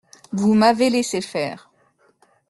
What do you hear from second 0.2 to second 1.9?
Vous m'avez laissé faire.